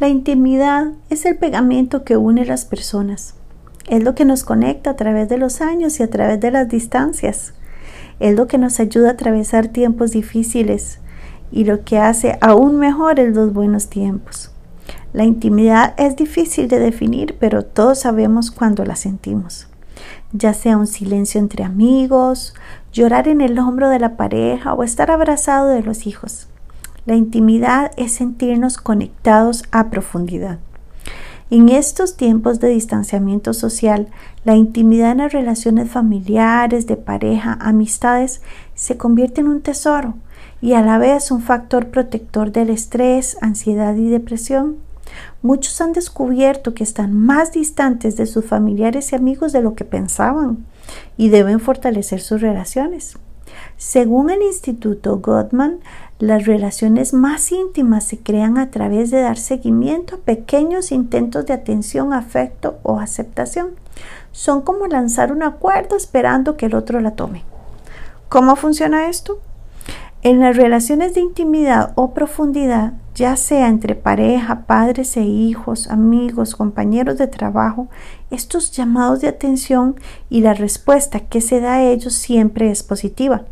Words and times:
La 0.00 0.06
intimidad 0.06 0.92
es 1.10 1.26
el 1.26 1.36
pegamento 1.36 2.04
que 2.04 2.16
une 2.16 2.44
las 2.44 2.64
personas. 2.64 3.34
Es 3.88 4.04
lo 4.04 4.14
que 4.14 4.24
nos 4.24 4.44
conecta 4.44 4.90
a 4.90 4.96
través 4.96 5.28
de 5.28 5.38
los 5.38 5.60
años 5.60 5.98
y 5.98 6.04
a 6.04 6.10
través 6.10 6.38
de 6.38 6.52
las 6.52 6.68
distancias. 6.68 7.54
Es 8.20 8.36
lo 8.36 8.46
que 8.46 8.58
nos 8.58 8.78
ayuda 8.78 9.08
a 9.08 9.12
atravesar 9.12 9.66
tiempos 9.66 10.12
difíciles 10.12 11.00
y 11.50 11.64
lo 11.64 11.84
que 11.84 11.98
hace 11.98 12.38
aún 12.40 12.76
mejores 12.76 13.34
los 13.34 13.52
buenos 13.52 13.88
tiempos. 13.88 14.52
La 15.12 15.24
intimidad 15.24 15.94
es 15.96 16.14
difícil 16.14 16.68
de 16.68 16.78
definir, 16.78 17.36
pero 17.40 17.64
todos 17.64 17.98
sabemos 17.98 18.52
cuando 18.52 18.84
la 18.84 18.94
sentimos. 18.94 19.66
Ya 20.32 20.54
sea 20.54 20.76
un 20.76 20.86
silencio 20.86 21.40
entre 21.40 21.64
amigos, 21.64 22.54
llorar 22.92 23.26
en 23.26 23.40
el 23.40 23.58
hombro 23.58 23.88
de 23.88 23.98
la 23.98 24.16
pareja 24.16 24.74
o 24.74 24.84
estar 24.84 25.10
abrazado 25.10 25.68
de 25.68 25.82
los 25.82 26.06
hijos. 26.06 26.47
La 27.08 27.16
intimidad 27.16 27.90
es 27.96 28.12
sentirnos 28.12 28.76
conectados 28.76 29.64
a 29.70 29.88
profundidad. 29.88 30.58
En 31.48 31.70
estos 31.70 32.18
tiempos 32.18 32.60
de 32.60 32.68
distanciamiento 32.68 33.54
social, 33.54 34.08
la 34.44 34.56
intimidad 34.56 35.12
en 35.12 35.18
las 35.18 35.32
relaciones 35.32 35.90
familiares, 35.90 36.86
de 36.86 36.98
pareja, 36.98 37.56
amistades, 37.62 38.42
se 38.74 38.98
convierte 38.98 39.40
en 39.40 39.48
un 39.48 39.62
tesoro 39.62 40.16
y 40.60 40.74
a 40.74 40.82
la 40.82 40.98
vez 40.98 41.30
un 41.30 41.40
factor 41.40 41.86
protector 41.86 42.52
del 42.52 42.68
estrés, 42.68 43.38
ansiedad 43.40 43.96
y 43.96 44.10
depresión. 44.10 44.76
Muchos 45.40 45.80
han 45.80 45.94
descubierto 45.94 46.74
que 46.74 46.84
están 46.84 47.14
más 47.14 47.52
distantes 47.52 48.18
de 48.18 48.26
sus 48.26 48.44
familiares 48.44 49.12
y 49.12 49.16
amigos 49.16 49.54
de 49.54 49.62
lo 49.62 49.74
que 49.74 49.86
pensaban 49.86 50.66
y 51.16 51.30
deben 51.30 51.58
fortalecer 51.58 52.20
sus 52.20 52.42
relaciones. 52.42 53.16
Según 53.76 54.30
el 54.30 54.42
Instituto 54.42 55.18
Gottman, 55.18 55.80
las 56.18 56.46
relaciones 56.46 57.12
más 57.12 57.52
íntimas 57.52 58.04
se 58.04 58.18
crean 58.18 58.58
a 58.58 58.70
través 58.70 59.10
de 59.10 59.20
dar 59.20 59.38
seguimiento 59.38 60.16
a 60.16 60.18
pequeños 60.18 60.90
intentos 60.90 61.46
de 61.46 61.54
atención, 61.54 62.12
afecto 62.12 62.78
o 62.82 62.98
aceptación. 62.98 63.70
Son 64.32 64.62
como 64.62 64.86
lanzar 64.86 65.32
un 65.32 65.42
acuerdo 65.42 65.96
esperando 65.96 66.56
que 66.56 66.66
el 66.66 66.74
otro 66.74 67.00
la 67.00 67.12
tome. 67.12 67.44
¿Cómo 68.28 68.56
funciona 68.56 69.08
esto? 69.08 69.38
En 70.22 70.40
las 70.40 70.56
relaciones 70.56 71.14
de 71.14 71.20
intimidad 71.20 71.92
o 71.94 72.12
profundidad, 72.12 72.94
ya 73.14 73.36
sea 73.36 73.68
entre 73.68 73.94
pareja, 73.94 74.66
padres 74.66 75.16
e 75.16 75.22
hijos, 75.22 75.88
amigos, 75.88 76.56
compañeros 76.56 77.18
de 77.18 77.28
trabajo, 77.28 77.88
estos 78.32 78.72
llamados 78.72 79.20
de 79.20 79.28
atención 79.28 79.94
y 80.28 80.40
la 80.40 80.54
respuesta 80.54 81.20
que 81.20 81.40
se 81.40 81.60
da 81.60 81.74
a 81.74 81.84
ellos 81.84 82.14
siempre 82.14 82.68
es 82.68 82.82
positiva, 82.82 83.44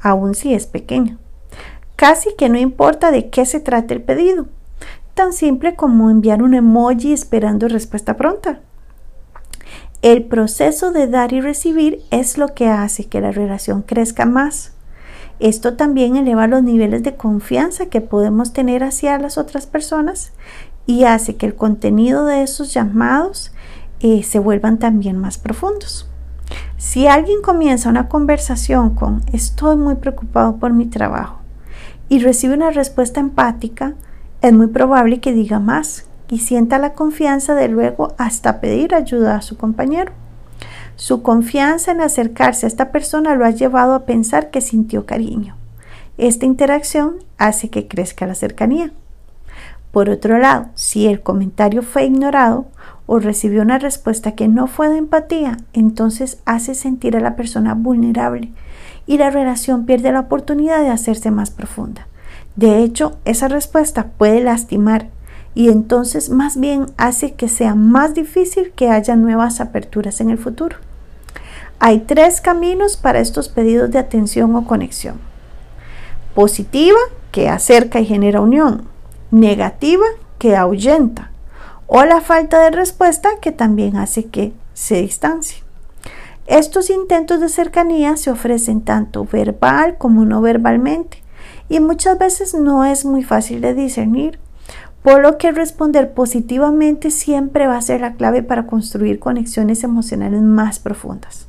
aun 0.00 0.36
si 0.36 0.54
es 0.54 0.66
pequeña. 0.66 1.18
Casi 1.96 2.34
que 2.36 2.48
no 2.48 2.58
importa 2.58 3.10
de 3.10 3.28
qué 3.28 3.44
se 3.44 3.58
trate 3.58 3.94
el 3.94 4.02
pedido, 4.02 4.46
tan 5.14 5.32
simple 5.32 5.74
como 5.74 6.08
enviar 6.08 6.40
un 6.42 6.54
emoji 6.54 7.12
esperando 7.12 7.66
respuesta 7.66 8.16
pronta. 8.16 8.60
El 10.02 10.24
proceso 10.24 10.92
de 10.92 11.08
dar 11.08 11.32
y 11.32 11.40
recibir 11.40 12.02
es 12.12 12.38
lo 12.38 12.54
que 12.54 12.68
hace 12.68 13.06
que 13.06 13.20
la 13.20 13.32
relación 13.32 13.82
crezca 13.82 14.24
más. 14.24 14.71
Esto 15.42 15.74
también 15.74 16.14
eleva 16.14 16.46
los 16.46 16.62
niveles 16.62 17.02
de 17.02 17.16
confianza 17.16 17.86
que 17.86 18.00
podemos 18.00 18.52
tener 18.52 18.84
hacia 18.84 19.18
las 19.18 19.38
otras 19.38 19.66
personas 19.66 20.32
y 20.86 21.02
hace 21.02 21.34
que 21.34 21.46
el 21.46 21.56
contenido 21.56 22.26
de 22.26 22.44
esos 22.44 22.72
llamados 22.72 23.50
eh, 23.98 24.22
se 24.22 24.38
vuelvan 24.38 24.78
también 24.78 25.18
más 25.18 25.38
profundos. 25.38 26.08
Si 26.76 27.08
alguien 27.08 27.42
comienza 27.42 27.88
una 27.88 28.08
conversación 28.08 28.94
con 28.94 29.22
estoy 29.32 29.74
muy 29.74 29.96
preocupado 29.96 30.58
por 30.58 30.72
mi 30.72 30.86
trabajo 30.86 31.40
y 32.08 32.20
recibe 32.20 32.54
una 32.54 32.70
respuesta 32.70 33.18
empática, 33.18 33.94
es 34.42 34.52
muy 34.52 34.68
probable 34.68 35.18
que 35.18 35.32
diga 35.32 35.58
más 35.58 36.06
y 36.30 36.38
sienta 36.38 36.78
la 36.78 36.92
confianza 36.92 37.56
de 37.56 37.66
luego 37.66 38.14
hasta 38.16 38.60
pedir 38.60 38.94
ayuda 38.94 39.34
a 39.38 39.42
su 39.42 39.56
compañero. 39.56 40.12
Su 41.02 41.20
confianza 41.20 41.90
en 41.90 42.00
acercarse 42.00 42.64
a 42.64 42.68
esta 42.68 42.92
persona 42.92 43.34
lo 43.34 43.44
ha 43.44 43.50
llevado 43.50 43.94
a 43.94 44.06
pensar 44.06 44.52
que 44.52 44.60
sintió 44.60 45.04
cariño. 45.04 45.56
Esta 46.16 46.46
interacción 46.46 47.16
hace 47.38 47.70
que 47.70 47.88
crezca 47.88 48.24
la 48.24 48.36
cercanía. 48.36 48.92
Por 49.90 50.08
otro 50.08 50.38
lado, 50.38 50.66
si 50.76 51.08
el 51.08 51.20
comentario 51.20 51.82
fue 51.82 52.04
ignorado 52.04 52.66
o 53.06 53.18
recibió 53.18 53.62
una 53.62 53.80
respuesta 53.80 54.36
que 54.36 54.46
no 54.46 54.68
fue 54.68 54.90
de 54.90 54.98
empatía, 54.98 55.56
entonces 55.72 56.38
hace 56.44 56.76
sentir 56.76 57.16
a 57.16 57.20
la 57.20 57.34
persona 57.34 57.74
vulnerable 57.74 58.52
y 59.04 59.18
la 59.18 59.30
relación 59.30 59.86
pierde 59.86 60.12
la 60.12 60.20
oportunidad 60.20 60.82
de 60.82 60.90
hacerse 60.90 61.32
más 61.32 61.50
profunda. 61.50 62.06
De 62.54 62.78
hecho, 62.78 63.18
esa 63.24 63.48
respuesta 63.48 64.12
puede 64.18 64.40
lastimar 64.40 65.08
y 65.52 65.68
entonces 65.68 66.30
más 66.30 66.56
bien 66.56 66.86
hace 66.96 67.34
que 67.34 67.48
sea 67.48 67.74
más 67.74 68.14
difícil 68.14 68.70
que 68.70 68.88
haya 68.88 69.16
nuevas 69.16 69.60
aperturas 69.60 70.20
en 70.20 70.30
el 70.30 70.38
futuro. 70.38 70.76
Hay 71.84 71.98
tres 71.98 72.40
caminos 72.40 72.96
para 72.96 73.18
estos 73.18 73.48
pedidos 73.48 73.90
de 73.90 73.98
atención 73.98 74.54
o 74.54 74.68
conexión. 74.68 75.16
Positiva, 76.32 77.00
que 77.32 77.48
acerca 77.48 77.98
y 77.98 78.06
genera 78.06 78.40
unión. 78.40 78.86
Negativa, 79.32 80.04
que 80.38 80.54
ahuyenta. 80.54 81.32
O 81.88 82.04
la 82.04 82.20
falta 82.20 82.60
de 82.60 82.70
respuesta, 82.70 83.30
que 83.40 83.50
también 83.50 83.96
hace 83.96 84.26
que 84.26 84.52
se 84.74 85.02
distancie. 85.02 85.64
Estos 86.46 86.88
intentos 86.88 87.40
de 87.40 87.48
cercanía 87.48 88.16
se 88.16 88.30
ofrecen 88.30 88.82
tanto 88.82 89.24
verbal 89.24 89.98
como 89.98 90.24
no 90.24 90.40
verbalmente 90.40 91.24
y 91.68 91.80
muchas 91.80 92.16
veces 92.16 92.54
no 92.54 92.84
es 92.84 93.04
muy 93.04 93.24
fácil 93.24 93.60
de 93.60 93.74
discernir, 93.74 94.38
por 95.02 95.20
lo 95.20 95.36
que 95.36 95.50
responder 95.50 96.14
positivamente 96.14 97.10
siempre 97.10 97.66
va 97.66 97.76
a 97.76 97.82
ser 97.82 98.02
la 98.02 98.14
clave 98.14 98.44
para 98.44 98.68
construir 98.68 99.18
conexiones 99.18 99.82
emocionales 99.82 100.42
más 100.42 100.78
profundas. 100.78 101.48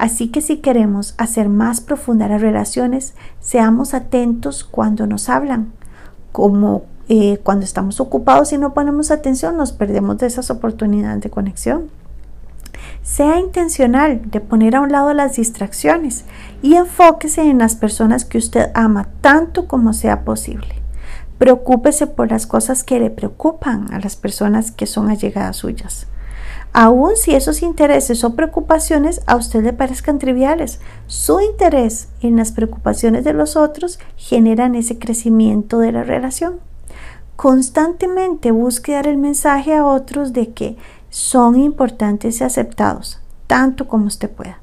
Así 0.00 0.28
que 0.28 0.40
si 0.40 0.56
queremos 0.56 1.14
hacer 1.18 1.50
más 1.50 1.82
profundas 1.82 2.30
las 2.30 2.40
relaciones, 2.40 3.12
seamos 3.38 3.92
atentos 3.92 4.64
cuando 4.64 5.06
nos 5.06 5.28
hablan, 5.28 5.74
como 6.32 6.84
eh, 7.10 7.36
cuando 7.42 7.66
estamos 7.66 8.00
ocupados 8.00 8.50
y 8.54 8.56
no 8.56 8.72
ponemos 8.72 9.10
atención, 9.10 9.58
nos 9.58 9.72
perdemos 9.72 10.16
de 10.16 10.26
esas 10.26 10.50
oportunidades 10.50 11.20
de 11.20 11.28
conexión. 11.28 11.90
Sea 13.02 13.38
intencional 13.40 14.22
de 14.30 14.40
poner 14.40 14.74
a 14.74 14.80
un 14.80 14.90
lado 14.90 15.12
las 15.12 15.36
distracciones 15.36 16.24
y 16.62 16.76
enfóquese 16.76 17.42
en 17.42 17.58
las 17.58 17.74
personas 17.74 18.24
que 18.24 18.38
usted 18.38 18.70
ama 18.72 19.06
tanto 19.20 19.68
como 19.68 19.92
sea 19.92 20.24
posible. 20.24 20.76
Preocúpese 21.36 22.06
por 22.06 22.30
las 22.30 22.46
cosas 22.46 22.84
que 22.84 23.00
le 23.00 23.10
preocupan 23.10 23.92
a 23.92 24.00
las 24.00 24.16
personas 24.16 24.70
que 24.70 24.86
son 24.86 25.10
allegadas 25.10 25.58
suyas. 25.58 26.06
Aun 26.72 27.16
si 27.16 27.34
esos 27.34 27.62
intereses 27.62 28.22
o 28.22 28.36
preocupaciones 28.36 29.22
a 29.26 29.36
usted 29.36 29.64
le 29.64 29.72
parezcan 29.72 30.20
triviales, 30.20 30.78
su 31.06 31.40
interés 31.40 32.08
en 32.20 32.36
las 32.36 32.52
preocupaciones 32.52 33.24
de 33.24 33.32
los 33.32 33.56
otros 33.56 33.98
generan 34.16 34.76
ese 34.76 34.98
crecimiento 34.98 35.78
de 35.80 35.90
la 35.90 36.04
relación. 36.04 36.60
Constantemente 37.34 38.52
busque 38.52 38.92
dar 38.92 39.08
el 39.08 39.16
mensaje 39.16 39.74
a 39.74 39.84
otros 39.84 40.32
de 40.32 40.52
que 40.52 40.76
son 41.08 41.58
importantes 41.58 42.40
y 42.40 42.44
aceptados, 42.44 43.20
tanto 43.48 43.88
como 43.88 44.06
usted 44.06 44.30
pueda. 44.30 44.60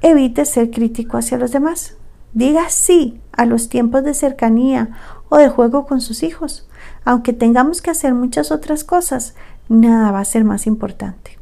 Evite 0.00 0.44
ser 0.44 0.70
crítico 0.72 1.18
hacia 1.18 1.38
los 1.38 1.52
demás. 1.52 1.94
Diga 2.34 2.68
sí 2.70 3.20
a 3.30 3.44
los 3.44 3.68
tiempos 3.68 4.02
de 4.02 4.14
cercanía 4.14 4.90
o 5.28 5.36
de 5.36 5.50
juego 5.50 5.86
con 5.86 6.00
sus 6.00 6.22
hijos. 6.24 6.66
Aunque 7.04 7.32
tengamos 7.32 7.82
que 7.82 7.90
hacer 7.90 8.14
muchas 8.14 8.50
otras 8.50 8.84
cosas, 8.84 9.34
nada 9.68 10.10
va 10.10 10.20
a 10.20 10.24
ser 10.24 10.44
más 10.44 10.66
importante. 10.66 11.38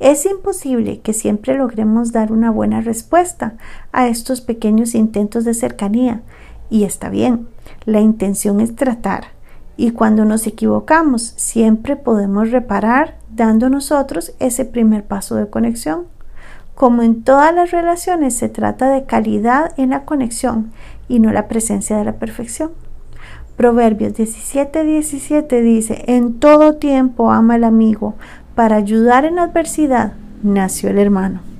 Es 0.00 0.26
imposible 0.26 1.00
que 1.00 1.12
siempre 1.12 1.54
logremos 1.54 2.10
dar 2.10 2.32
una 2.32 2.50
buena 2.50 2.80
respuesta 2.80 3.54
a 3.92 4.08
estos 4.08 4.40
pequeños 4.40 4.94
intentos 4.94 5.44
de 5.44 5.54
cercanía, 5.54 6.22
y 6.70 6.84
está 6.84 7.08
bien, 7.08 7.46
la 7.84 8.00
intención 8.00 8.60
es 8.60 8.74
tratar, 8.74 9.26
y 9.76 9.92
cuando 9.92 10.24
nos 10.24 10.46
equivocamos, 10.46 11.34
siempre 11.36 11.96
podemos 11.96 12.50
reparar 12.50 13.16
dando 13.30 13.68
nosotros 13.70 14.34
ese 14.38 14.64
primer 14.64 15.04
paso 15.04 15.36
de 15.36 15.48
conexión. 15.48 16.06
Como 16.74 17.02
en 17.02 17.22
todas 17.22 17.54
las 17.54 17.70
relaciones, 17.70 18.34
se 18.34 18.48
trata 18.48 18.90
de 18.90 19.04
calidad 19.04 19.72
en 19.76 19.90
la 19.90 20.04
conexión 20.04 20.72
y 21.08 21.20
no 21.20 21.32
la 21.32 21.48
presencia 21.48 21.96
de 21.96 22.04
la 22.04 22.14
perfección. 22.14 22.72
Proverbios 23.56 24.14
17:17 24.14 24.84
17 24.84 25.62
dice, 25.62 26.04
en 26.06 26.38
todo 26.40 26.74
tiempo 26.76 27.30
ama 27.30 27.56
el 27.56 27.64
amigo, 27.64 28.14
para 28.54 28.76
ayudar 28.76 29.24
en 29.24 29.38
adversidad 29.38 30.14
nació 30.42 30.90
el 30.90 30.98
hermano. 30.98 31.51